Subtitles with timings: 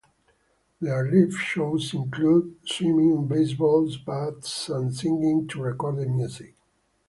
[0.79, 6.55] Their live shows included swinging baseball bats and singing to recorded music.